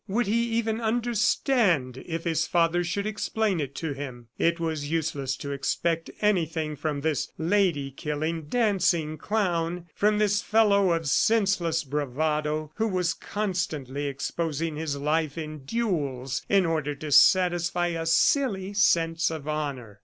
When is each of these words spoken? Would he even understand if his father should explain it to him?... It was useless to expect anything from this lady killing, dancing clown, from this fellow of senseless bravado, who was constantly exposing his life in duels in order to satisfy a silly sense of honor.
Would 0.07 0.25
he 0.25 0.49
even 0.53 0.81
understand 0.81 1.99
if 2.07 2.23
his 2.23 2.47
father 2.47 2.83
should 2.83 3.05
explain 3.05 3.59
it 3.59 3.75
to 3.75 3.93
him?... 3.93 4.29
It 4.39 4.59
was 4.59 4.89
useless 4.89 5.37
to 5.37 5.51
expect 5.51 6.09
anything 6.21 6.75
from 6.75 7.01
this 7.01 7.31
lady 7.37 7.91
killing, 7.91 8.45
dancing 8.45 9.19
clown, 9.19 9.85
from 9.93 10.17
this 10.17 10.41
fellow 10.41 10.91
of 10.91 11.07
senseless 11.07 11.83
bravado, 11.83 12.71
who 12.77 12.87
was 12.87 13.13
constantly 13.13 14.07
exposing 14.07 14.75
his 14.75 14.95
life 14.97 15.37
in 15.37 15.65
duels 15.65 16.41
in 16.49 16.65
order 16.65 16.95
to 16.95 17.11
satisfy 17.11 17.89
a 17.89 18.07
silly 18.07 18.73
sense 18.73 19.29
of 19.29 19.47
honor. 19.47 19.99